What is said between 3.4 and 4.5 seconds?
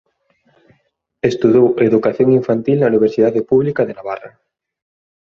Pública de Navarra.